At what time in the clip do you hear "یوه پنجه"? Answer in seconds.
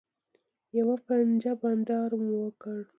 0.77-1.53